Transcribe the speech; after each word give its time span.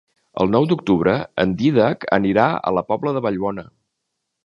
El 0.43 0.47
nou 0.55 0.65
d'octubre 0.71 1.13
en 1.45 1.53
Dídac 1.61 2.09
anirà 2.19 2.49
a 2.71 2.77
la 2.81 2.87
Pobla 2.91 3.17
de 3.19 3.27
Vallbona. 3.27 3.71